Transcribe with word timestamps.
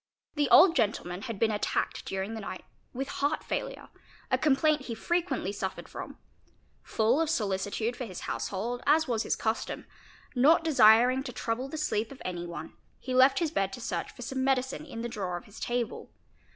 The 0.33 0.49
old 0.49 0.75
gentleman 0.75 1.21
had 1.21 1.37
been 1.37 1.51
attacked 1.51 2.05
during 2.05 2.33
the 2.33 2.39
night 2.41 2.65
with 2.91 3.07
heart 3.07 3.43
failure, 3.43 3.89
a 4.31 4.37
complaint 4.39 4.85
he 4.85 4.95
frequently 4.95 5.51
suffered 5.51 5.87
from; 5.87 6.17
full 6.81 7.21
of 7.21 7.29
solicitude 7.29 7.95
for 7.95 8.05
his 8.05 8.21
house 8.21 8.47
hold, 8.47 8.81
as 8.87 9.07
was 9.07 9.21
his 9.21 9.35
custom, 9.35 9.85
not 10.33 10.63
desiring 10.63 11.21
to 11.25 11.31
trouble 11.31 11.69
the 11.69 11.77
sleep 11.77 12.11
of 12.11 12.19
any 12.25 12.47
one, 12.47 12.73
he 12.97 13.13
left 13.13 13.37
his 13.37 13.51
bed 13.51 13.71
to 13.73 13.79
search 13.79 14.11
for 14.11 14.23
some 14.23 14.43
medicine 14.43 14.87
in 14.87 15.01
the 15.03 15.07
drawer 15.07 15.37
of 15.37 15.45
his 15.45 15.59
table. 15.59 16.09